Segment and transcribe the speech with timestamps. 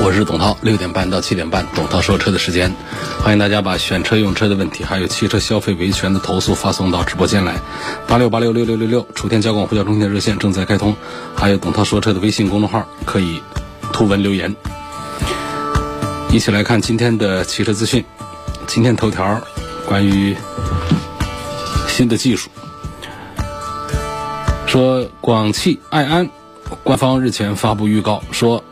[0.00, 2.72] 我是董涛，六点半到七点半，董涛说车的时间，
[3.20, 7.60] 欢迎大家把选车用车的问题，还有汽车消费维权的投诉发送到直播间来，
[8.06, 10.94] 八六八六六六六六，楚天交广呼叫中心热线正在开通，
[11.34, 13.42] 还有董涛说车的微信公众号可以
[13.92, 14.54] 图文留言。
[16.30, 18.04] 一起来看今天的汽车资讯，
[18.68, 19.40] 今天头条
[19.86, 20.36] 关于
[21.88, 22.48] 新的技术，
[24.66, 26.30] 说广汽埃安
[26.84, 28.62] 官方日前发布预告说。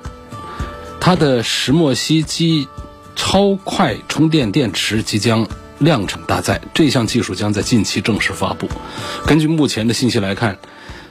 [1.07, 2.67] 它的石墨烯基
[3.15, 5.47] 超快充电电池即将
[5.79, 8.69] 量产搭载，这项技术将在近期正式发布。
[9.25, 10.59] 根据目前的信息来看，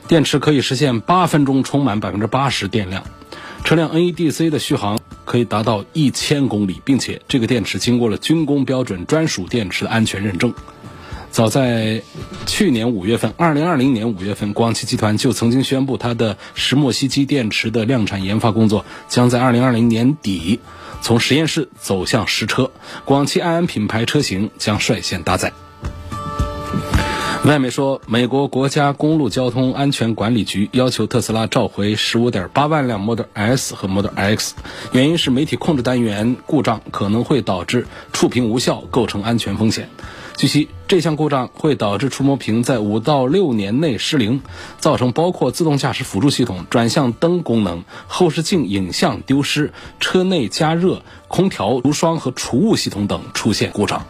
[0.10, 3.06] 电池可以实现八分钟充满百分之八十电量，
[3.64, 10.54] 车辆 NEDC 的续航可以达到一千公里，并且这个电池经过了军工标准专属电池的安全认证。
[11.36, 12.02] 早在
[12.45, 20.61] 去年五月份，二零二零年五月份，广汽集团就曾经宣布，它的石墨烯基电池的量产研发工作将在二零二零年底
[21.02, 22.72] 从实验室走向实车，
[23.03, 25.52] 广汽埃安品牌车型将率先搭载。
[27.46, 34.56] 外媒说，美国国家公路交通安全管理局要求特斯拉召回十五点八万辆 Model S 和 Model X，
[34.94, 39.90] 原因是媒体控制单元故障可能会导致触屏无效，构成安全风险。
[40.36, 44.42] 据悉，这项故障会导致触摸屏在五到六年内失灵，
[44.80, 54.04] 造成包括自动驾驶辅助系统、转向灯功能、后视镜影像丢失、车内加热、空调除霜和除雾系统等出现故障。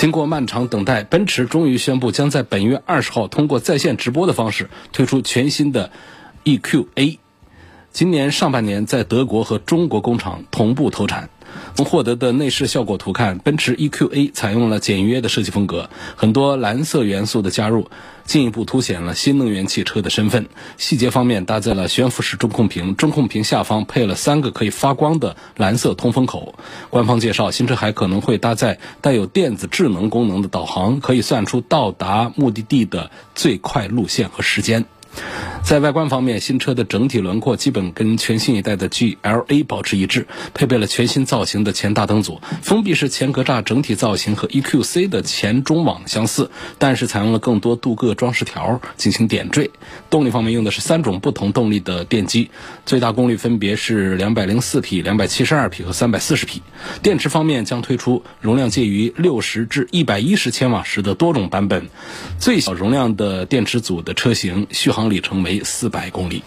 [0.00, 5.90] 经过漫长等待，奔驰终于宣布将在本月二十号通过在线直播的方式推出全新的
[6.44, 7.18] EQA，
[7.92, 11.28] 今年上半年在德国和中国工厂同步投产。
[11.74, 17.90] 从获得的内饰效果图看，奔驰 EQA 采用了简约的设计风格，很多蓝色元素的加入，
[18.30, 20.46] 进一步凸显了新能源汽车的身份。
[20.78, 26.54] 细节方面搭载了悬浮式中控屏，中控屏下方配了三个可以发光的蓝色通风口。
[26.90, 34.84] 官方介绍，新车还可能会搭载带有电子智能功能的导航，可以算出到达目的地的最快路线和时间。
[35.62, 49.70] 在外观方面，新车的整体轮廓基本跟全新一代的 GLA 保持一致，配备了全新造型的前大灯组，封闭式前格栅整体造型和 EQC 的前中网相似，但是采用了更多镀铬装饰条进行点缀。
[50.08, 52.50] 动力方面用的是三种不同动力的电机，
[52.84, 56.62] 最大功率分别是两百零四匹、两百七十二匹和三百四十匹。
[57.02, 61.88] 电池方面将推出容量介于六十至一百一十千瓦时的多种版本，
[62.40, 65.60] 最小容量的电池组的车型续航里程为。
[65.80, 66.42] 四百公里。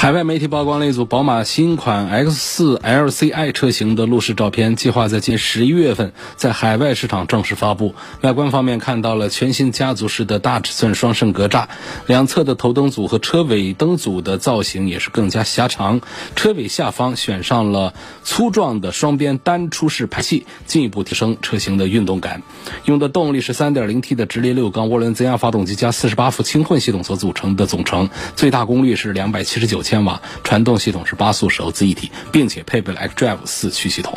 [0.00, 7.94] 海外媒体曝光了一组宝马新款 X4 LCI 车型的路试照片，计划在今十一月份在海外市场正式发布。
[8.22, 11.66] 外观方面看到了全新家族式的大尺寸双肾格栅，
[12.06, 16.00] 两侧的头灯组和车尾灯组的造型也是更加狭长。
[16.34, 17.92] 车尾下方选上了
[18.24, 22.42] 粗壮的双边单出式排气，进一步提升车型的运动感。
[22.86, 29.89] 用的动力是 3.0T 的直列六缸涡轮增压发动机加48伏轻混系统所组成的总成，最大功率是279千。
[29.90, 34.16] 千瓦，传动系统是八速手自一体，并且配备了 xDrive 四驱系统。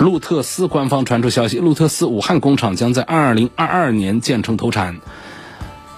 [0.00, 4.96] 路特斯官方传出消息，路特斯武汉工厂将在二零二二年建成投产。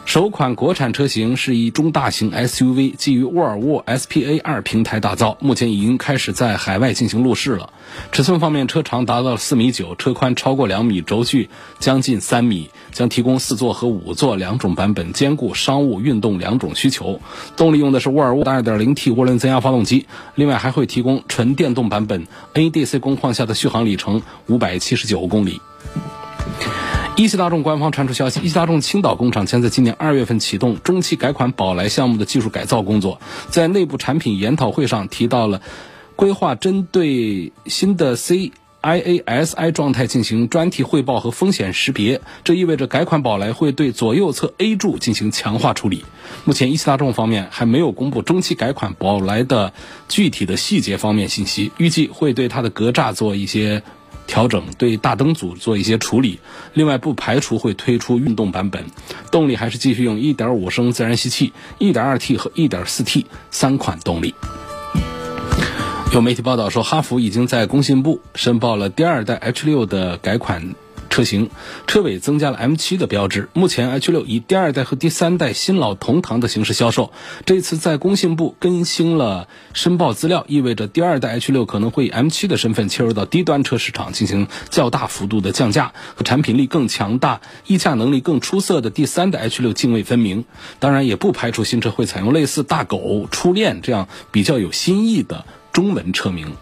[0.04, 7.72] 首款国产车型是以中大型 SUV，基于沃尔沃 SPA 二平台打造，目前已经开始在海外进行路试了。
[8.10, 11.48] 尺寸方面，车长达到四米九，车宽超过两米，轴距
[11.78, 17.22] 将近三米，将提供四座和五座两种版本，兼顾商务、运动两种需求。
[17.56, 25.58] 动力用的是沃尔沃的 2.0T 涡轮增压发动机，另外还会提供纯电动版本，NEDC 工况下的续航里程五百七十九公里。
[27.14, 33.20] 一汽大众官方传出消息，一汽大众青岛工厂将在今年二月份启动中期改款宝来项目的技术改造工作。
[33.50, 35.60] 在内部产品研讨会上提到了
[36.16, 42.22] 规划针对新的 CIASI 状态进行专题汇报和风险识别。
[42.44, 46.04] 这意味着改款宝来会对左右侧 A 柱进行强化处理。
[46.44, 49.74] 目前一汽大众方面还没有公布中期改款宝来的
[50.08, 53.82] 具体的细节方面信息，预计会对它的格栅做一些。
[54.26, 56.40] 调整对大灯组做一些处理，
[56.74, 58.84] 另外不排除会推出运动版本，
[59.30, 64.34] 动力还是继续用1.5升自然吸气、1.2T 和 1.4T 三款动力。
[66.14, 70.74] 有媒体报道说，哈弗已经在工信部申报了第二代 H 六的改款。
[71.12, 71.50] 车型
[71.86, 73.50] 车尾增加了 M7 的标志。
[73.52, 77.12] 目前 H6 以第二代和第三代新老同堂的形式销售。
[77.44, 90.46] 这次在工信部更新了申报资料，意味着第二代 H6 可能会以 M7 的身份切入到低端车市场，进行较大幅度的降价和产品力更强大、溢价能力更出色的第三代 H6 泾渭分明。
[90.78, 96.56] 当然，也不排除新车会采用类似大狗、初恋这样比较有新意的中文车名。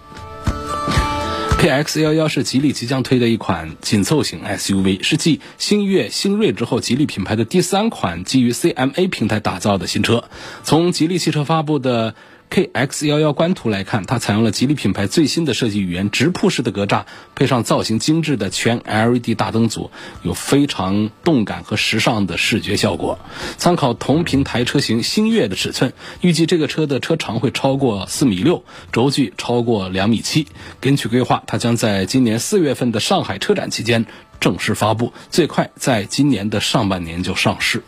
[1.60, 10.24] KX 幺幺是吉利即将推的一款紧凑型 SUV，是继星越、星瑞之后，吉利品牌的第三款基于 CMA 平台打造的新车。
[10.62, 12.14] 从吉利汽车发布的。
[12.50, 17.04] KX 幺幺官图来看，它采用了吉利品牌最新的设计语言，直瀑式的格栅，
[17.36, 19.92] 配上造型精致的全 LED 大灯组，
[20.24, 23.20] 有非常动感和时尚的视觉效果。
[23.56, 25.92] 参考同平台车型星越的尺寸，
[26.22, 30.48] 预计这个车的车长会超过四米六，轴距超过两米七。
[30.80, 34.06] 根据规划，它将在今年四月份的上海车展期间
[34.40, 37.84] 正式发布，最快在今年的上半年就上市。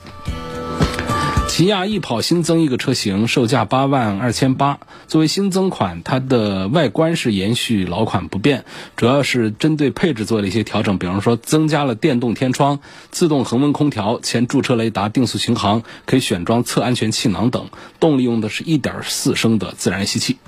[1.52, 4.78] 起亚 e 跑新增一个车型，售价八万二千八。
[5.06, 8.64] 作为新增款，它的外观是延续老款不变，
[8.96, 17.68] 主要是针对配置做了一些调整，比方说增加了电动天窗、自动恒温空调、前驻车雷达、定速巡航，可以选装侧安全气囊等。
[18.00, 20.38] 动力用的是一点四升的自然吸气。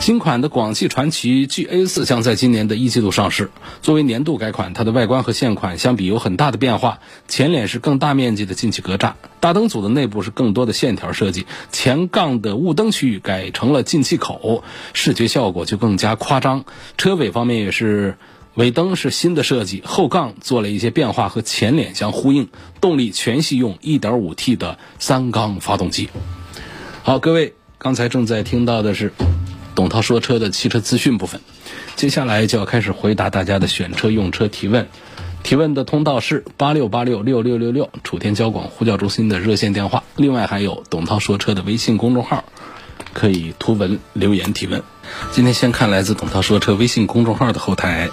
[0.00, 3.50] 新款的广汽传祺 GA4 将在今年的一季度上市。
[3.82, 7.00] 作为年度改款，它的外观和现款相比有很大的变化。
[7.28, 14.64] 前脸是更大面积的进气格栅，大灯组的内部是更多的线条设计，前杠的雾灯区域改成了进气口，
[14.94, 16.64] 视觉效果就更加夸张。
[16.96, 18.16] 车尾方面也是，
[18.54, 22.48] 尾灯是新的设计，后杠做了一些变化，和前脸相呼应。
[22.80, 26.08] 动力全系用 1.5T 的三缸发动机。
[27.02, 29.12] 好，各位，刚才正在听到的是。
[29.80, 31.40] 董涛说车的汽车资讯部分，
[31.96, 34.86] 接下来就要开始回答大家的选车用车提问。
[35.42, 40.04] 提问的通道是八六八六六六六六，楚天交广呼叫中心的热线电话。
[40.16, 42.44] 另外还有董涛说车的微信公众号，
[43.14, 44.82] 可以图文留言提问。
[45.32, 48.10] 今天先看来自董涛说车微信公众号的后台，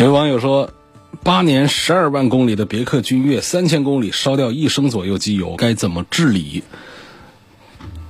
[0.00, 0.70] 有位网友说，
[1.22, 6.62] 八年十二万公里的别克君越，三千公里烧掉一升左右机油，该怎么治理？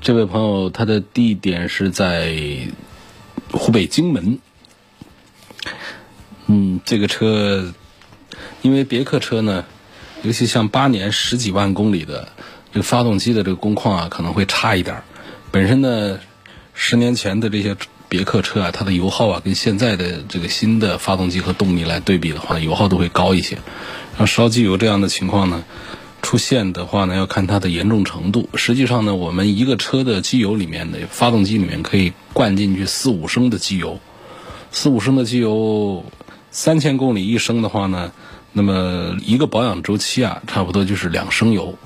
[0.05, 2.37] 这位朋友，他的地点是在
[3.51, 4.39] 湖北荆门。
[6.45, 7.73] 嗯，这个车，
[8.61, 9.65] 因为别克车呢，
[10.23, 12.29] 尤其像八年十几万公里的
[12.71, 15.05] 这个发动机的这个工况啊，可能会差一点儿。
[15.51, 16.21] 本身呢，
[16.75, 17.75] 十年前的这些
[18.07, 23.57] 别克车啊，它的油耗啊，跟现在的这个新的发动机和动力来对比的话，油耗都会高一些。
[24.19, 25.65] 像烧机油这样的情况呢？
[26.25, 28.49] 出现的话呢，要看它的严重程度。
[28.55, 34.01] 实际上呢，我们一个车的机油里面的发动机里面可以灌进去四五升的机油，
[34.73, 36.05] 四五升的机油，
[36.51, 38.11] 三千公里一升的话呢，
[38.55, 41.79] 那么一个保养周期啊，差不多就是两升油。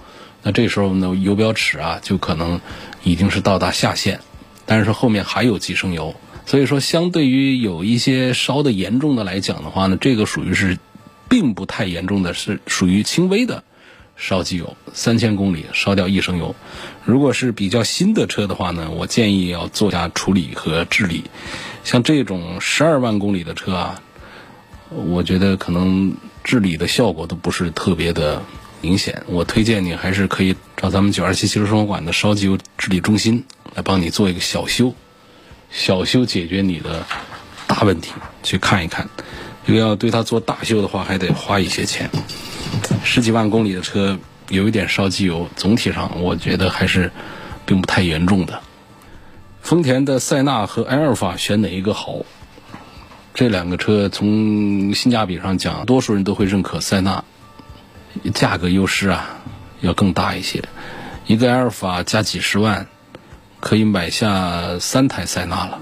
[0.44, 2.60] 那这时候呢，油标尺啊，就可能
[3.02, 4.20] 已经是到达下限，
[4.66, 6.14] 但是后面还有几升油。
[6.46, 10.78] 所以说，相对于有一些烧的严重的来讲的话呢，这个属于是
[11.28, 13.64] 并不太严重的，是属于轻微的。
[14.18, 16.54] 烧机油三千公里烧掉一升油，
[17.04, 21.22] 如果是比较新的车的话呢，我建议要做下处理和治理。
[21.84, 24.02] 像这种十二万公里的车啊，
[24.90, 26.12] 我觉得可能
[26.42, 28.42] 治理的效果都不是特别的
[28.80, 29.22] 明显。
[29.28, 34.92] 我推荐你还是可以找咱们九二七汽车生活馆的烧机油治理中心来帮你做一个小修，
[35.70, 37.06] 小修解决你的
[37.68, 38.10] 大问题，
[38.42, 39.08] 去看一看。
[39.64, 42.10] 这个要对它做大修的话，还得花一些钱。
[43.04, 47.10] 十几万公里的车有一点烧机油，总体上我觉得还是
[47.66, 48.60] 并不太严重的。
[49.60, 52.24] 丰田的塞纳和埃尔法选哪一个好？
[53.34, 57.24] 这两个车从性价比上讲，多数人都会认可塞纳，
[58.34, 59.38] 价格优势啊
[59.80, 60.62] 要更大一些。
[61.26, 62.86] 一个埃尔法加几十万，
[63.60, 65.78] 可以买下三台塞纳了。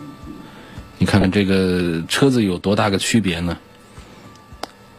[0.99, 3.57] 你看看这个车子有多大个区别呢？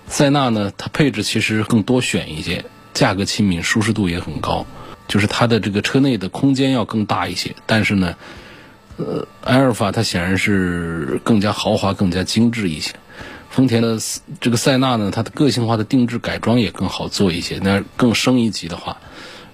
[0.09, 4.65] 塞纳呢，它配置其实更多选一些，价格亲民，舒适度也很高，
[5.07, 7.53] 就是它的这个车内的空间要更大一些。
[7.65, 8.15] 但是呢，
[8.95, 12.93] 呃，埃尔法它显然是更加豪华、更加精致一些。
[13.49, 13.97] 丰田的
[14.39, 17.59] 这个塞纳呢，它的个性化的定制改装也更好做一些。
[17.61, 18.97] 那更升一级的话，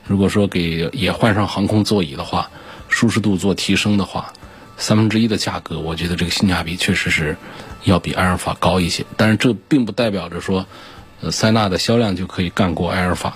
[0.06, 2.52] 如果说给也换上航空座椅的话，
[2.90, 4.32] 舒适度做提升的话，
[4.78, 7.36] 三分之一的价格，我觉得这个性价比确实是。
[7.84, 10.66] 要比埃尔法高一些，但是这并不代表着说，
[11.22, 13.36] 呃，塞纳的销量就可以干过埃尔法。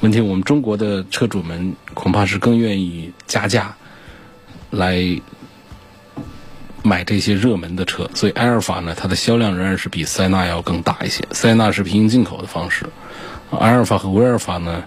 [0.00, 3.74] 问题我们中国的车主们恐怕是更愿意加价
[4.70, 5.02] 来
[6.82, 11.26] 买这些热门的车，所以埃尔法呢，它的销量仍然是比塞纳要更大一些。
[11.30, 12.84] 塞纳是平行进口的方式，
[13.58, 14.84] 埃尔法和威尔法呢，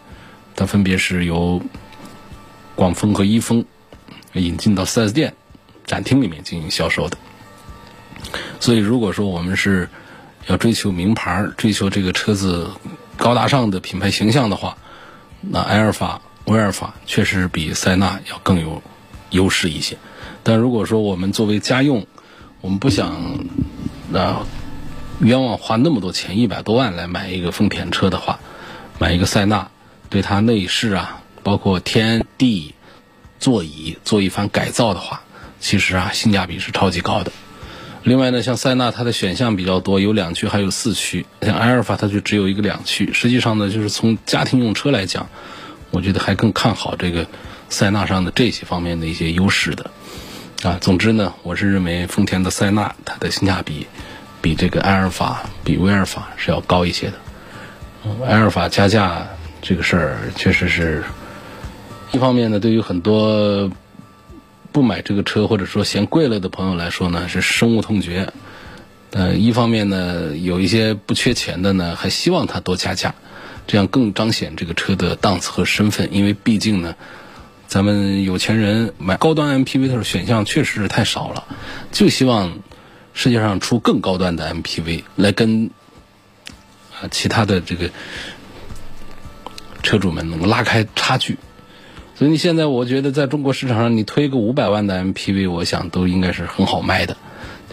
[0.56, 1.62] 它分别是由
[2.76, 3.66] 广丰和一丰
[4.34, 5.34] 引进到 4S 店
[5.86, 7.18] 展厅里面进行销售的。
[8.60, 9.90] 所以，如果说我们是
[10.48, 12.70] 要追求名牌，追求这个车子
[13.18, 14.78] 高大上的品牌形象的话，
[15.42, 18.82] 那埃尔法、威尔法确实比塞纳要更有
[19.30, 19.98] 优势一些。
[20.44, 22.08] 但如果说我们作为家用，
[22.62, 23.46] 我们不想
[24.10, 24.46] 那
[25.20, 28.40] 冤枉花那么多钱，一百多万来买一个丰田车的话，
[29.00, 29.70] 买一个塞纳，
[30.10, 32.74] 对它内饰啊，包括天地
[33.40, 35.22] 座椅做一番改造的话，
[35.60, 37.32] 其实啊性价比是超级高的。
[38.08, 41.26] 另外呢，像塞纳它的选项比较多，有两驱还有四驱。
[41.42, 43.12] 像埃尔法它就只有一个两驱。
[43.12, 45.28] 实际上呢，就是从家庭用车来讲，
[45.92, 47.28] 我觉得还更看好这个
[47.68, 49.92] 塞纳上的这些方面的一些优势的。
[50.64, 53.86] 啊，总之呢，我是认为丰田的塞纳它的性价比
[54.42, 57.14] 比这个埃尔法、比威尔法是要高一些的。
[58.26, 59.28] 埃尔法加价
[59.62, 61.04] 这个事儿确实是
[62.14, 63.70] 一方面呢，对于很多。
[64.78, 68.32] 不买这个车，或者说嫌贵了的朋友来说呢，是深恶痛绝。
[69.10, 73.16] 呃，一方面呢，有一些不缺钱的呢，还希望他多加价，
[73.66, 76.14] 这样更彰显这个车的档次和身份。
[76.14, 76.96] 因为毕竟呢，
[77.68, 81.48] 咱们有钱人买高端 MPV 的时候选项确实是太少了，
[81.92, 82.60] 就希望
[83.16, 85.72] 世界上出更高端的 MPV 来跟
[87.02, 87.90] 啊其他的这个
[89.82, 91.40] 车主们能拉开差距。
[92.18, 97.16] 所以你现在，我觉得在中国市场上，你推个五百万的 MPV，我想都应该是很好卖的。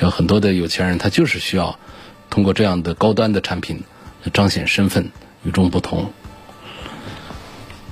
[0.00, 1.78] 有很多的有钱人，他就是需要
[2.28, 3.84] 通过这样的高端的产品
[4.34, 5.10] 彰显身份、
[5.44, 6.12] 与众不同。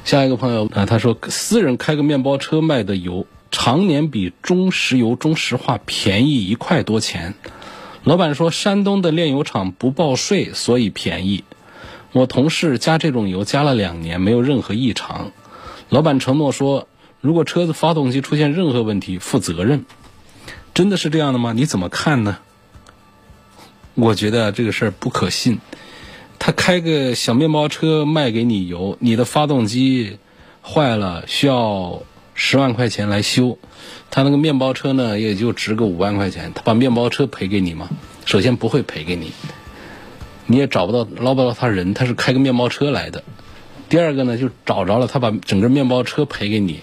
[0.04, 7.32] 下一个朋友啊，他说私人开个面包车卖的油，常年比中石油、中石化便宜一块多钱。
[8.04, 11.44] 老板说山东的炼油厂不报税，所以便宜。
[12.12, 15.32] 我同事加这种油加了两年，没有任何异常。
[15.92, 16.88] 老板承诺说，
[17.20, 19.84] 如果车子发动机出现任何问题，负责任。
[20.72, 21.52] 真的是这样的吗？
[21.52, 22.38] 你怎么看呢？
[23.92, 25.61] 我觉得这个事儿不可信。
[26.38, 30.16] 他开个小面包车卖给你油，你的发动机
[30.62, 33.58] 坏了需要十万块钱来修，
[34.11, 37.90] 他那个面包车呢也就值个五万块钱，他把面包车赔给你吗？
[38.25, 39.32] 首先不会赔给你，
[40.46, 43.22] 你也找不到捞不到他人，他是开个面包车来的。
[43.92, 46.80] 第二个呢，就找着了，他把整个面包车赔给你，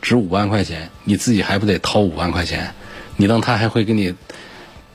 [0.00, 2.72] 值五万块钱，你自己还不得掏五万块钱？
[3.16, 4.14] 你当他还会给你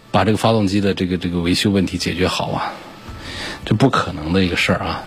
[0.09, 2.71] 把这个发动机的这个这个维修问题解决好啊？
[3.65, 5.03] 这不可能的一个事儿啊！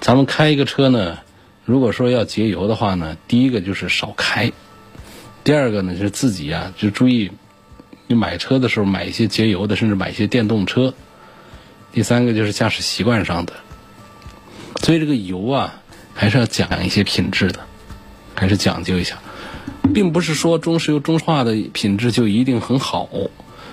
[0.00, 1.18] 咱们开一个车呢，
[1.64, 4.50] 如果说要节油的话呢，第一个就是少开，
[5.44, 7.30] 第二个呢就是自己啊就注意，
[8.08, 10.92] 你买车的时候买一些节油的，甚至买一些电动车。
[11.92, 13.52] 第三个就是驾驶习惯上的。
[14.86, 15.82] 所以这个油啊，
[16.14, 17.58] 还是要讲一些品质的，
[18.36, 19.18] 还是讲究一下，
[19.92, 23.08] 并不是说中石油、中石化的品质就一定很好。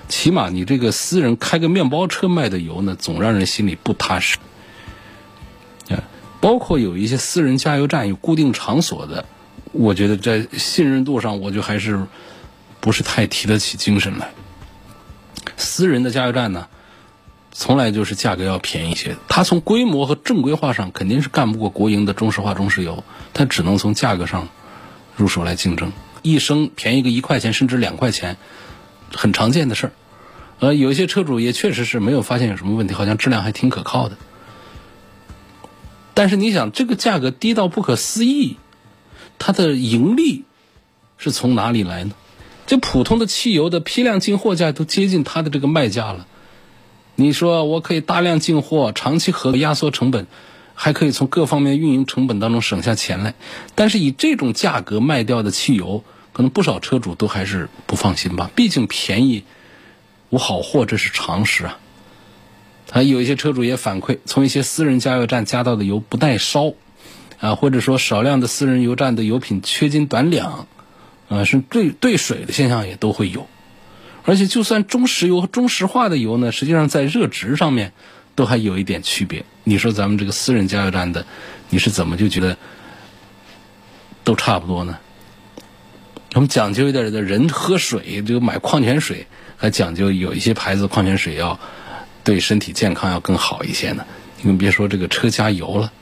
[0.08, 4.38] 起码你这个私人开个面包车卖的油呢，总让人心里不踏实。
[5.88, 6.02] 啊，
[6.40, 9.24] 包括有一些私人加油站有固定场所的，
[9.70, 11.96] 我觉得在信任度上，我就还是
[12.80, 14.30] 不是太提得起精神来。
[15.56, 16.66] 私人的加油站呢？
[17.56, 24.48] 从来就是价格要便宜些，它从规模和正规化上肯定是干不过国营的中石化、中石油，它只能从价格上
[25.16, 25.92] 入手来竞争。
[26.22, 28.38] 一升便宜个一块钱甚至两块钱，
[29.14, 29.92] 很常见的事儿。
[30.58, 34.16] 呃，有一些车主也确实是没有发现有什么问题，好像质量还挺可靠的。
[36.12, 38.56] 但是你想，这个价格低到不可思议，
[39.38, 40.42] 它的盈利
[41.18, 42.10] 是从哪里来呢？
[42.66, 46.26] 这普通的汽油的批量进货价都接近它的这个卖价了。
[47.16, 50.26] 你说我可以大量进货，长期合压缩成本，
[50.74, 53.34] 还可以从各方面运营成本当中省下钱来。
[53.74, 56.02] 但是以这种价格卖掉的汽油，
[56.32, 58.50] 可能不少车主都还是不放心吧？
[58.56, 59.44] 毕竟便宜
[60.30, 61.78] 无好货，这是常识啊。
[62.90, 66.74] 啊，有一些车主也反馈，从一些私人加油站加到的油不耐烧，
[67.38, 70.66] 啊，或者说少量的私人油站的油品缺斤短两，
[71.28, 73.46] 啊，是兑兑水的现象也都会有。
[74.24, 77.92] 而且，就算中石油和中石化的油呢，实际上在热值上面
[78.34, 79.44] 都还有一点区别。
[79.64, 81.26] 你说咱们这个私人加油站的，
[81.68, 82.56] 你是怎么就觉得
[84.24, 84.98] 都差不多呢？
[86.34, 89.26] 我们讲究一点的人喝水，就买矿泉水，
[89.56, 91.60] 还讲究有一些牌子矿泉水要
[92.24, 94.04] 对身体健康要更好一些呢。
[94.38, 95.92] 你更别说这个车加油了。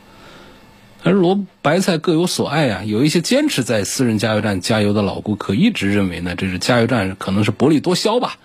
[1.05, 8.37] 而萝卜白菜各有所爱啊，有一些坚持在私人加油站加油的老顾客一直认为呢，这是加油站可能是薄利多销吧，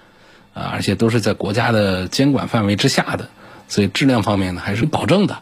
[0.56, 3.30] 啊，而且都是在国家的监管范围之下的，
[3.68, 5.40] 所以质量方面呢还是保证的。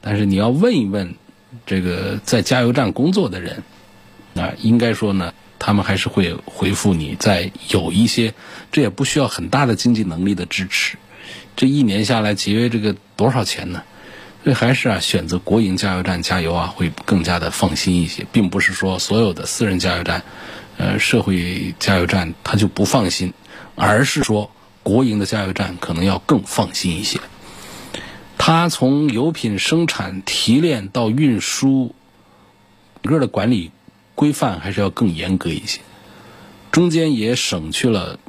[0.00, 1.14] 但是你要问一问
[1.64, 3.62] 这个在加油站工作的人，
[4.34, 8.34] 啊，应该说呢，他们还是会回复你，在有一些，
[8.72, 10.96] 这也不需要很大的经济能力的支持，
[11.54, 13.84] 这一年下来节约这个多少钱呢？
[14.46, 20.22] 所以还是啊，选择国营加油站加油啊，会更加的放心一些，并不是说所有的私人加油站，
[20.76, 23.32] 呃，社会加油站他就不放心，
[23.74, 24.52] 而是说
[24.84, 27.18] 国营的加油站可能要更放心一些。
[28.38, 31.92] 它从油品生产、提炼到运输，
[33.02, 33.72] 整个的管理
[34.14, 35.80] 规范还是要更严格一些，
[36.70, 38.20] 中间也省去了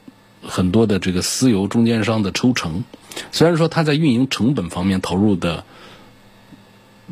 [0.41, 2.83] 很多的这个私油中间商的抽成。
[3.31, 5.63] 虽然说它在运营成本方面投入的。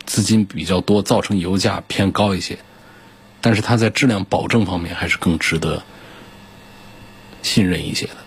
[0.05, 2.57] 资金比较多，造成油价偏高一些，
[3.41, 5.83] 但是它在质量保证方面还是更值得
[7.41, 8.17] 信任一些的。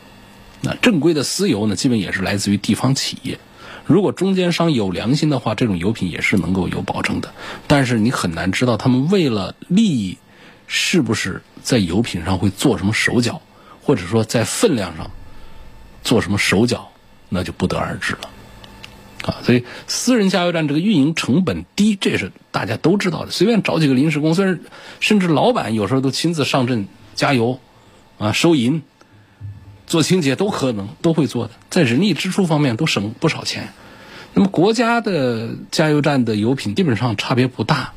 [0.60, 3.38] 那正规的私油呢，基本也是来自于地方企业。
[3.84, 7.32] 如果中间商有良心的话，这种油品也是能够有保证的。
[7.66, 10.18] 但是你很难知道他们为了利益，
[10.66, 13.40] 是不是在油品上会做什么手脚，
[13.82, 15.10] 或者说在分量上
[16.04, 16.90] 做什么手脚，
[17.28, 18.30] 那就不得而知了。
[19.28, 23.30] 啊，所以私人加油站这个运营成本低，这是大家都知道的。
[23.30, 24.58] 随便找几个临时工，虽然
[25.00, 27.60] 甚至老板有时候都亲自上阵加油，
[28.16, 28.82] 啊，收银、
[29.86, 33.68] 做清洁都可能都会做的，在人力支出方面都省不少钱。
[34.32, 37.92] 那么国家的加油站的油品基本上差别不大，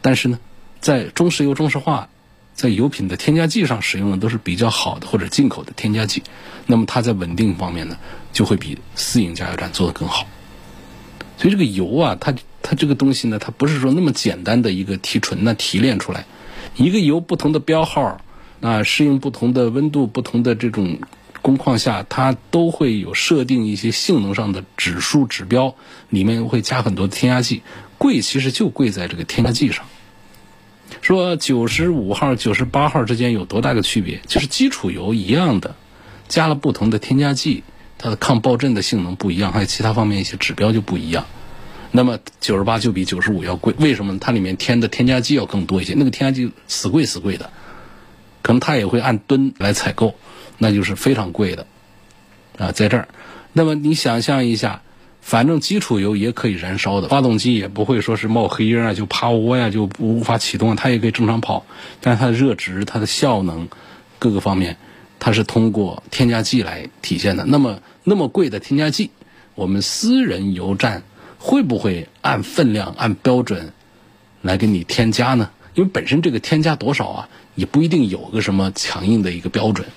[0.00, 0.38] 但是呢，
[0.80, 2.08] 在中石油、中石化。
[2.54, 6.22] 在油品的添加剂上使用的都是比较好的或者进口的添加剂，
[6.68, 7.98] 那么它在稳定方面呢，
[8.34, 10.26] 就会比私营加油站做得更好。
[11.38, 16.26] 所以这个油啊，它它这个东西呢，它不是说那么简单的一个提纯呢提炼出来，
[16.76, 18.20] 一个油不同的标号
[18.60, 20.98] 啊，适应不同的温度、不同的这种
[21.42, 25.74] 工况下，它都会有设定一些性能上的指数指标，
[26.08, 27.62] 里面会加很多添加剂，
[27.98, 29.84] 贵其实就贵在这个添加剂上。
[31.02, 34.20] 说九十五号、九十八号之间有多大个区别？
[34.26, 35.74] 就是基础油一样的，
[36.28, 37.64] 加了不同的添加剂，
[38.04, 41.24] 它的抗爆震的性能不一样，还有其他方面一些指标就不一样。
[41.90, 44.18] 那么九十八就比九十五要贵，为什么？
[44.18, 47.48] 它里面添的添加剂要更多一些，那个添加剂死贵死贵的，
[48.42, 50.14] 可能它也会按吨来采购，
[50.58, 51.66] 那就是非常贵的
[52.58, 53.08] 啊，在这儿。
[53.54, 54.82] 那么你想象一下。
[55.22, 61.64] 反正基础油也可以燃烧的，发动机也不会说是冒黑烟啊，就趴窝呀，就无法启动，它也可以正常跑。
[62.02, 63.66] 但是它的热值、它的效能
[64.18, 64.76] 各个方面，
[65.18, 67.46] 它是通过添加剂来体现的。
[67.46, 69.10] 那么那么贵的添加剂，
[69.56, 71.02] 我们私人油站
[71.38, 73.72] 会不会按分量、按标准
[74.42, 75.50] 来给你添加呢？
[75.74, 79.88] 因为本身这个添加多少啊，也不一定有个什么强硬的一个标准，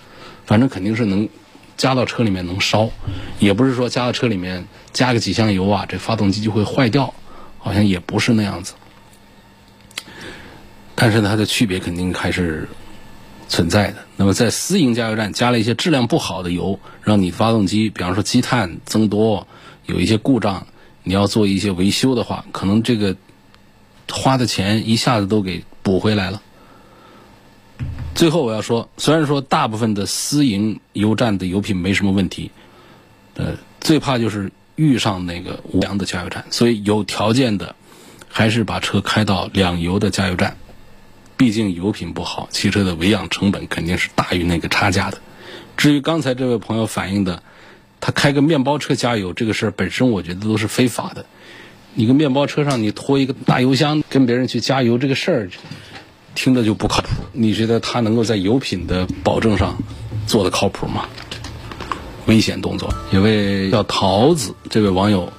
[0.45, 1.29] 反正肯定是能。
[1.77, 2.89] 加到车里面能烧，
[3.37, 7.13] 也不是说加到车里面加个几箱油啊，这发动机就会坏掉，
[7.59, 8.73] 好像也不是那样子。
[10.95, 12.67] 但是它的区别肯定还是
[13.47, 13.97] 存在的。
[14.15, 19.47] 那么在私营加油站加了一些质量不好的油，让你发动机，比方说积碳增多，
[19.85, 20.67] 有一些故障，
[21.03, 23.15] 你要做一些维修的话，可能这个
[24.11, 26.41] 花的钱一下子都给补回来了。
[28.15, 32.49] 最后我要说，虽然说大部分的私营油站的油品没什么问题，
[33.35, 37.75] 呃，最怕就是遇上那个无良的加油站，所以有条件的
[38.27, 40.57] 还是把车开到两油的加油站，
[41.37, 45.19] 毕竟油品不好，汽车的维养成本肯定是大于那个差价的。
[45.77, 47.43] 至于刚才这位朋友反映的，
[48.01, 51.25] 他开个面包车加油这个事儿本身，我觉得都是非法的。
[51.93, 55.49] 你个面包车上你拖一个大油箱跟别人去加油这个事儿。
[56.35, 57.09] 听着就不靠谱。
[57.33, 59.75] 你觉得他能够在油品的保证上
[60.27, 61.07] 做的靠谱吗？
[62.27, 62.93] 危险动作。
[63.09, 65.33] 有位叫桃子这位网友，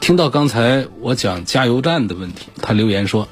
[0.00, 3.28] 听到刚才我讲加油站的问题，他留言说：“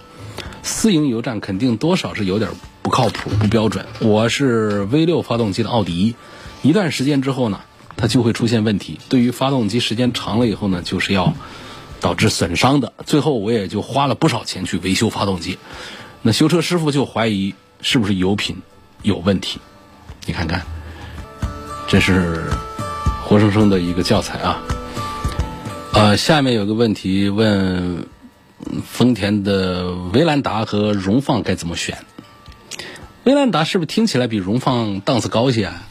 [0.69, 2.51] 私营油站肯定多少是有点
[2.83, 3.87] 不靠谱、不标准。
[4.01, 6.15] 我是 V 六发动机的奥迪，
[6.63, 7.61] 一段时间之后呢，
[7.97, 9.01] 它就会出现问题。
[9.09, 11.33] 对于发动机时间长了以后呢，就是要
[12.01, 12.93] 导致损伤的。
[13.07, 15.59] 最后我也就花了不少钱去维修发动机。”
[16.21, 18.59] 那修车师傅就怀疑是不是油品
[19.03, 19.61] 有问题？
[20.27, 20.63] 你看看，
[21.89, 22.45] 这是
[23.25, 24.63] 活生生的一个教材啊！
[25.95, 28.07] 呃，下面有个问题问
[28.85, 31.99] 丰田的威兰达和荣放该怎么选？
[33.25, 35.85] 威兰达是不是听起来比荣放档次高些啊？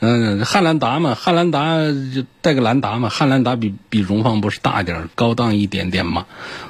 [0.00, 1.76] 嗯，汉兰达嘛，汉兰达
[2.14, 6.26] 就带个兰达嘛，汉兰达比比荣放不是大一点，高档一点点嘛，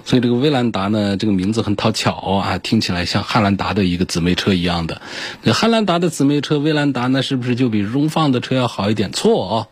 [0.07, 5.03] 所以这个威兰达呢，这个名字很讨巧啊，听起来像汉兰达的一个姊妹车一样的。
[5.42, 9.12] 那汉兰达的姊妹车威兰达呢，是不是就比荣放的车要好一点？
[9.12, 9.68] 错哦，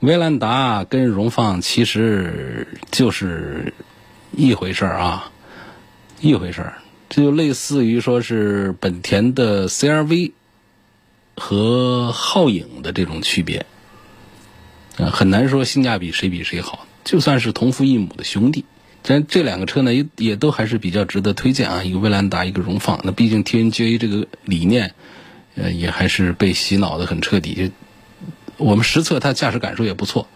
[0.00, 3.74] 威兰达跟荣放其实就是
[4.32, 5.30] 一回事儿啊，
[6.20, 10.32] 一回事儿，这就类似于说是本田的 CRV。
[11.38, 13.66] 和皓影的这种区别，
[14.96, 16.86] 啊，很难说性价比谁比谁好。
[17.04, 18.64] 就算是同父异母的兄弟，
[19.02, 21.84] 但这两个车呢，也也都还是比较值得推荐啊。
[21.84, 22.98] 一个威兰达，一个荣放。
[23.04, 24.94] 那毕竟 TNGA 这个理念，
[25.56, 27.70] 呃，也还是被洗脑的很彻底。
[28.56, 30.26] 我们实测它驾驶感受也不错。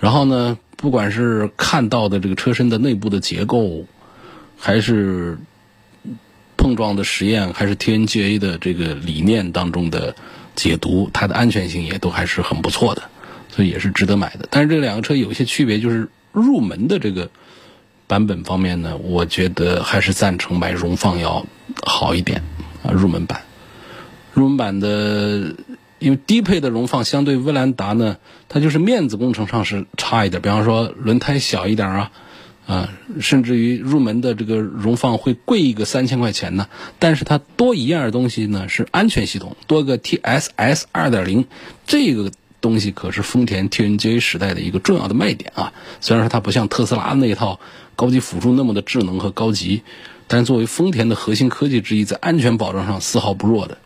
[0.00, 3.86] 然后呢，不管是看到的这个车身的内部的结构，
[4.58, 5.38] 还是
[6.56, 10.14] 碰撞的实验，还是 TNGA 的这个理念当中的。
[10.58, 13.02] 解读它的安全性也都还是很不错的，
[13.48, 14.48] 所以也是值得买的。
[14.50, 17.30] 但是这两个车有一些区别，就是入门的这个
[18.08, 21.46] 版本方面呢，我觉得还是赞成买荣放要
[21.84, 22.42] 好一点
[22.82, 22.90] 啊。
[22.90, 23.40] 入门版，
[24.34, 25.54] 入门版的，
[25.98, 28.16] 因为低配的荣放相对威兰达呢，
[28.48, 32.12] 它就是面子工程上是差一点，比方说轮胎小一点啊。
[32.68, 41.46] 啊，甚至于入门的这个荣放会贵一个三千块钱呢，但是它多一样东西呢，是安全系统，多个 TSS 二点零，
[41.86, 42.30] 这个
[42.60, 45.72] 东西可是丰田 TNGA 时代的一个重要的卖点啊。
[46.02, 47.58] 虽然说它不像特斯拉那一套
[47.96, 49.80] 高级辅助那么的智能和高级，
[50.26, 53.78] 但作为丰田的核心科技之一，在安全保障上丝毫不弱的。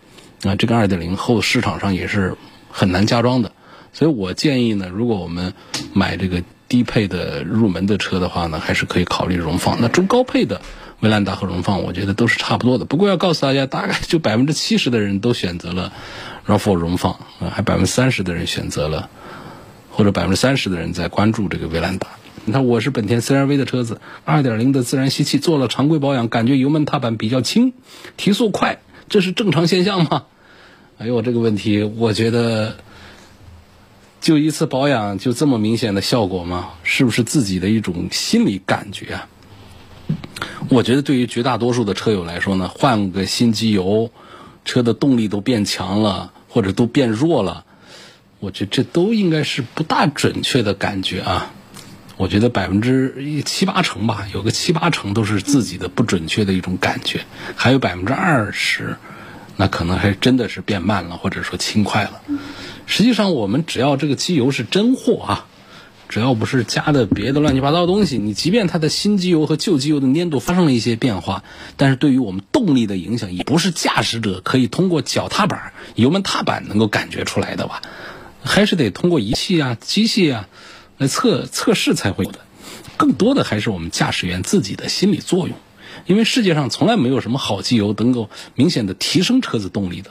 [0.43, 2.37] 啊，这个二点零后市场上也是
[2.71, 3.53] 很难加装的，
[3.93, 5.55] 所以我建议呢，如果我们
[5.93, 6.43] 买这个。
[6.69, 9.83] 低配的入门的车的话呢，还是可以考虑荣放。
[9.83, 10.63] 那中高配的
[11.01, 12.87] 威兰达和荣放，我觉得都是差不多的。
[12.87, 15.93] 不过要告诉大家，大概就百分之七十的人都选择了
[16.47, 19.11] RAV4 荣放啊，还百分之三十的人选择了，
[19.91, 22.09] 或者百分之三十的人在关注这个威兰达。
[22.47, 27.75] 你看，我是本田 CR-V 的车子，二点零的自然吸气，做了常规保养，感觉油门踏板比较轻，
[28.17, 30.25] 提速快，这是正常现象吗？
[30.99, 32.77] 哎呦，这个问题，我觉得。
[34.21, 36.75] 就一次保养就这么明显的效果吗？
[36.85, 39.29] 是不是自己的一种心理感觉啊？
[40.69, 44.13] 我觉得对于绝大多数的车友来说呢，换个新机油，
[44.65, 47.65] 车的动力都变强了，或者都变弱了，
[48.39, 51.53] 我觉得这都应该是不大准确的感觉啊。
[52.17, 57.25] 我觉得百分之七八成吧，有个七八成都是自己的不准确的一种感觉，
[57.57, 58.97] 还有百分之二十，
[59.57, 62.21] 那可能还真的是变慢了，或者说轻快了。
[62.87, 65.47] 实际上，我们只要这个机油是真货啊，
[66.09, 71.43] 只要不是加的别的乱七八糟的东西，你即便它的新机油和旧机油的粘度发生了一些变化，
[71.77, 77.81] 但是对于我们动力的影响，也不是驾驶者可以通过脚踏板、油门踏板能够感觉出来的吧？
[78.45, 80.49] 还是得通过仪器啊、机器啊
[80.99, 82.41] 来测测试才会有的。
[82.97, 85.57] 更多的还是我们驾驶员自己的心理作用，
[86.07, 90.11] 因为世界上从来没有什么好机油能够明显的提升车子动力的，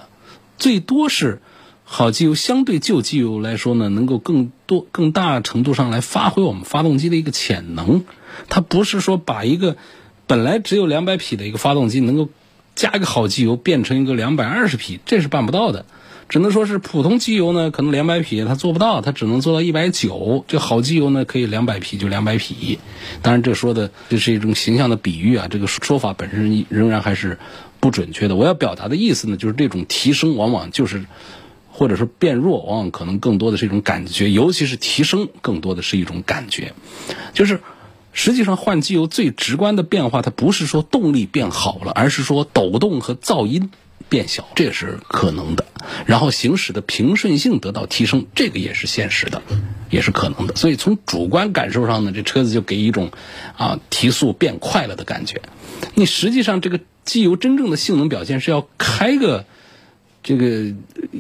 [0.58, 1.42] 最多是。
[1.84, 8.06] 好机油相对旧机油来说呢，能够更多、更大程度上来发挥我们发动机的一个潜能。
[8.48, 9.76] 它不是说把一个
[10.26, 12.30] 本来只有两百匹的一个发动机，能够
[12.76, 15.86] 加一个好机油变成一个两百二十匹，这是办不到的。
[16.32, 20.46] 只能说是普通机油呢，可能两百匹它做不到，它只能做到一百九。
[20.48, 22.80] 这好机油呢，可以两百匹就两百匹。
[23.22, 27.38] 当然，这说的这是一种形象的比喻啊，这个说法本身仍然还是
[27.82, 28.38] 不准确的。
[28.38, 31.04] 我要表达的意思呢，就是这种提升往往就是。
[31.74, 36.74] 或者说变弱，往往可能更多的是一种感觉，尤其是提升，更多的是一种感觉。
[37.34, 37.62] 就是
[38.12, 43.72] 实际上换机油最直观的变化，它不是说动力变好了，而是说抖动和噪音
[44.10, 45.66] 变小，这也是可能的。
[46.06, 49.42] 然后行驶的平顺性得到提升，这个也是现实的，
[49.90, 50.56] 也是可能的。
[50.56, 53.12] 所以从主观感受上呢，这车子就给一种
[53.58, 55.42] 啊提速变快了的感觉。
[55.96, 59.46] 你实际上这个机油真正的性能表现是要开个。
[60.24, 60.72] 这个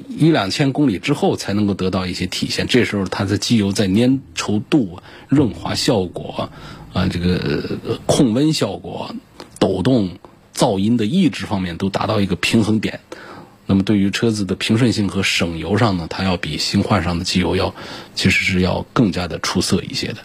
[0.08, 6.52] 一两千公里之后才能够得到一些体现，这时候它的机油在粘稠度、润滑效果
[6.94, 9.16] 啊，这个控温效果、
[9.58, 10.20] 抖动、
[10.56, 13.00] 噪音的抑制方面都达到一个平衡点。
[13.66, 17.74] 那么对于车子的平顺性和省油上呢，它要比新换上的机油要
[18.16, 20.18] 其实是要更加的出色一些的。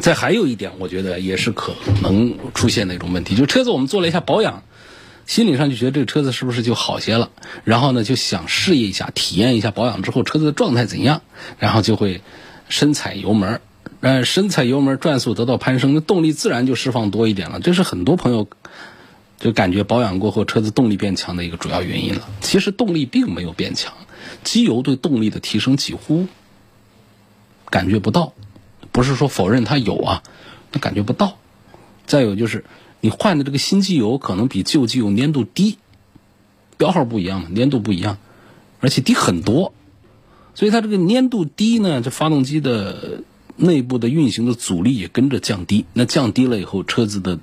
[0.00, 4.62] 再还有一点，我觉得也是可能出现的一种问题，就车子我们做了一下保养。
[5.24, 7.30] 心理上就觉得这个车子是不是就好些了？
[7.64, 11.22] 然后呢，就想试一下、体验一下保养之后车子的状态怎样，
[11.58, 12.20] 然后就会
[12.68, 13.60] 深踩油门，
[14.00, 17.60] 呃，深踩油门，转速得到攀升，那动力自然就释放多一点了。
[17.60, 18.46] 这是很多朋友
[19.38, 22.28] 就感觉保养过后车子动力变强的一个主要原因了。
[22.40, 23.92] 其实动力并没有变强，
[24.44, 26.26] 机油对动力的提升几乎
[27.70, 28.32] 感觉不到，
[28.92, 30.22] 不是说否认它有啊，
[30.72, 31.38] 那感觉不到。
[32.06, 32.64] 再有就是
[33.00, 35.78] 你换的这个新机油可能比旧机油粘度低，
[36.76, 38.18] 标号不一样嘛，粘度不一样，
[38.80, 39.72] 而且低很多，
[40.54, 43.22] 所以它这个粘度低呢，这发动机的
[43.56, 45.84] 内部的运行的阻力也跟着降低。
[45.92, 47.38] 那降低了以后，车子的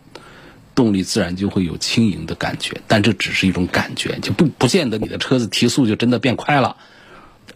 [0.75, 6.77] 动力自然就会有轻盈的感觉，但这只是一种感觉，就不不见得你的车子提速就真的变快了。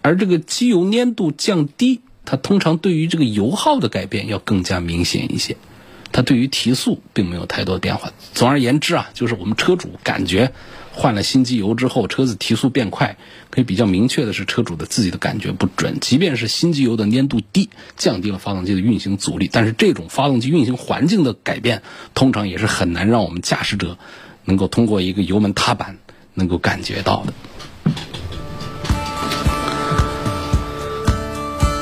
[0.02, 5.58] 而这个机油粘度降低，它通常对于这个油耗的改变要更加明显一些。
[6.12, 8.12] 它对于提速并没有太多变化。
[8.34, 10.52] 总而言之啊，就是我们车主感觉
[10.91, 13.17] 换了新机油之后，车子提速变快，
[13.52, 16.00] 可以比较明确的是车主的自己的感觉不准。
[16.00, 21.84] 即便是新机油的粘度低，降低了发动机的运行阻力，但是这种发动机运行环境的改变，
[22.15, 24.00] 通常也是很难让我们驾驶者
[24.46, 26.00] 能够通过一个油门踏板
[26.34, 27.34] 能够感觉到的。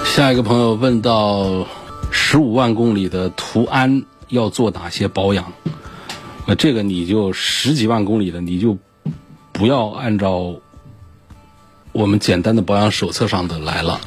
[0.04, 1.68] 下一个朋友问到
[2.12, 4.04] 十五万公里的途安。
[4.30, 5.54] 要做哪些保养？
[6.48, 8.78] 那这个你就十几万公里的，你就
[9.52, 10.56] 不要按照
[11.92, 14.00] 我们简单的保养手册上的来了。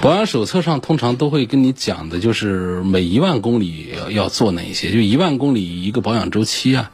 [0.00, 6.90] 保养手册上通常都会跟你讲的，就是每一万公里要做哪些，就一万公里一个保养周期啊，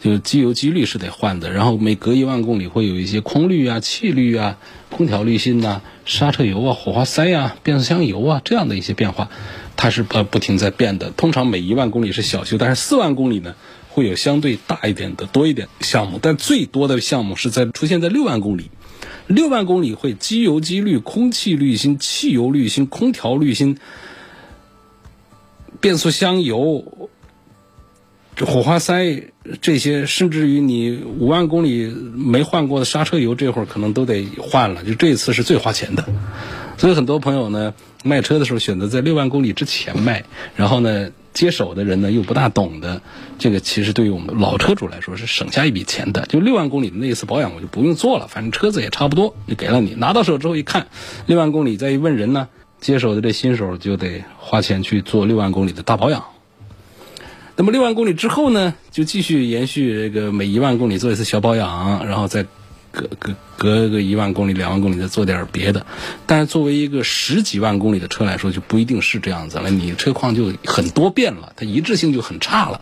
[0.00, 4.58] 就机油机滤是得换的，然后每隔一万公里会有一些空滤啊、气滤啊、
[4.90, 9.30] 空调滤芯呐、刹车油啊、火花塞啊、变速箱油啊这样的一些变化。
[9.76, 13.54] 它是呃不停在变的，通常每一万公里是小修，但是四万公里呢
[13.90, 18.70] 会有相对大一点的多一点项目，但最多的项目是在出现在六万公里，
[19.26, 23.76] 六万公里会机油机滤、空气滤芯、汽油滤芯、空调滤芯、
[25.80, 27.10] 变速箱油、
[28.36, 29.30] 这火花塞
[29.62, 36.04] 这些，甚至于你五万公里没换过的刹车油，这会儿可能都得换了，就这一次是最花钱的。
[36.76, 37.72] 所以很多朋友呢，
[38.04, 43.00] 卖车的时候选择在六万公里之前卖，然后呢，接手的人呢又不大懂的，
[43.38, 46.26] 这个其实对于我们老车主来说是省下一笔钱的。
[46.26, 49.94] 就六万公里的那一次保养，我就不用做了，反正车子也差不多，就给了你。
[49.94, 50.88] 拿到手之后一看，
[51.24, 52.48] 六万公里再一问人呢，
[52.82, 56.22] 接手的这新手就得花钱去做六万公里的大保养。
[57.56, 62.46] 那么六万公里之后呢，就继续延续这个每一万公里做一次小保养，然后再。
[62.92, 65.84] 隔隔隔个一万公里、两万公里再做点别的，
[66.24, 69.68] 但是作为一个十几万公里的车来说，就不一定是这样子了。
[69.68, 72.80] 你车况就很多变了，它一致性就很差了，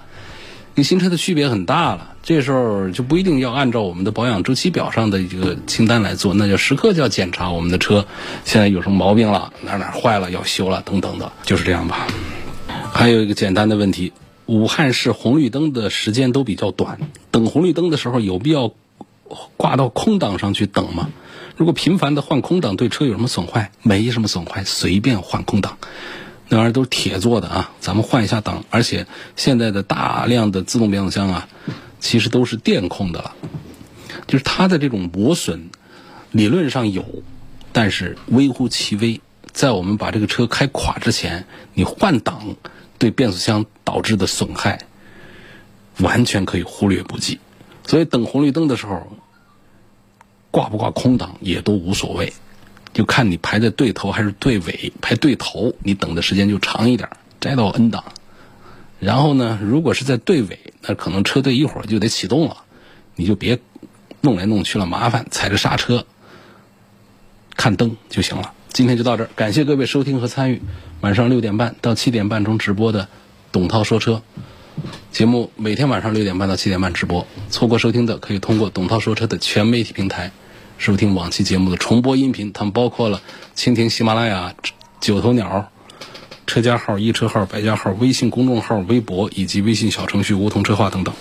[0.73, 2.13] 跟新车的区别很大了。
[2.23, 8.07] 这时候就不一定要按照我们的保养周期表上的一个清单来做，那就时刻就要检查我们的车
[8.45, 12.07] 现在有什么毛病了，哪哪坏了要修了等等的，就是这样吧。
[12.93, 14.13] 还有一个简单的问题：
[14.47, 16.99] 武汉市红绿灯的时间都比较短，
[17.31, 18.73] 等红绿灯的时候有必要？
[19.57, 21.11] 挂到空档上去等吗？
[21.57, 23.73] 如果频繁的换空档对车有什么损坏？
[23.83, 25.79] 没什么损坏，随便换空档，
[26.49, 28.65] 那玩意儿都是铁做的啊，咱们换一下档。
[28.71, 31.49] 而且现在的大量的自动变速箱啊，
[31.99, 33.35] 其实都是电控的了，
[34.27, 35.71] 就是它的这种磨损
[36.31, 37.05] 理论上有，
[37.73, 39.21] 但是微乎其微。
[39.53, 42.57] 在我们把这个车开垮之前，你换挡
[42.99, 44.79] 对变速箱导致的损害，
[45.99, 47.39] 完全可以忽略不计。
[47.87, 49.17] 所以等红绿灯的时候，
[50.51, 52.33] 挂不挂空挡也都无所谓，
[52.93, 54.93] 就看你排在对头还是对尾。
[55.01, 57.09] 排对头，你等的时间就长一点，
[57.41, 58.05] 摘到 N 档。
[59.01, 62.65] 然后呢，如果是在对尾，那可能车队一会儿就得启动了，
[63.17, 63.59] 你就别
[64.23, 66.07] 弄来弄去了，麻烦，踩着刹车
[67.57, 68.55] 看灯就行了。
[68.75, 70.61] 今天就到这儿，感谢各位收听和参与
[71.01, 73.07] 晚上六点半到七点半中直播的
[73.53, 74.21] 董涛说车。
[75.13, 80.33] 节目每天晚上六点半到七点半直播，错过收听的可以通过董涛说车的全媒体平台
[80.77, 83.21] 收听往期节目的重播音频，它们包括了
[83.55, 84.53] 蜻蜓、喜马拉雅、
[85.01, 85.71] 九头鸟、
[86.45, 91.15] 车家号、一车号、百家号、微信公众号、微博以及微信小程序梧桐车话等等。